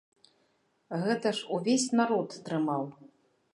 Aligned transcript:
Гэта 1.03 1.35
ж 1.39 1.45
увесь 1.57 1.87
народ 1.99 2.29
трымаў. 2.47 2.83